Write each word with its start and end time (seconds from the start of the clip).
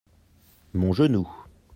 mon 0.73 0.93
genou. 0.93 1.31